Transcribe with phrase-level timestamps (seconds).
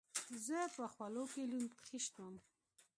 [0.45, 2.35] زه په خولو کښې لوند خيشت وم.